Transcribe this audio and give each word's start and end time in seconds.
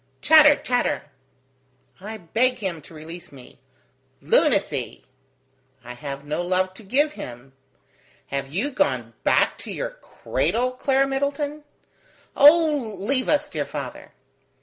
.""Chatter! 0.23 0.55
chatter!" 0.55 1.03
"I 1.99 2.17
beg 2.17 2.55
him 2.57 2.81
to 2.81 2.93
release 2.95 3.31
me." 3.31 3.59
"Lunacy!" 4.19 5.05
"I 5.83 5.93
have 5.93 6.25
no 6.25 6.41
love 6.41 6.73
to 6.73 6.83
give 6.83 7.11
him." 7.11 7.53
"Have 8.29 8.51
you 8.51 8.71
gone 8.71 9.13
back 9.23 9.59
to 9.59 9.71
your 9.71 9.91
cradle, 9.91 10.71
Clara 10.71 11.05
Middleton?" 11.07 11.65
"Oh, 12.35 12.95
leave 12.97 13.29
us, 13.29 13.47
dear 13.47 13.63
father!" 13.67 14.11